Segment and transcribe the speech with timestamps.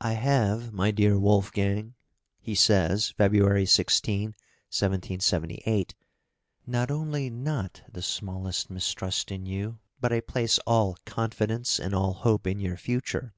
[0.00, 1.94] "I have, my dear Wolfgang,"
[2.38, 4.36] he says (February 16,
[4.70, 5.96] 1778),
[6.64, 12.12] "not only not the smallest mistrust in you, but I place all confidence and all
[12.12, 13.34] hope in your future.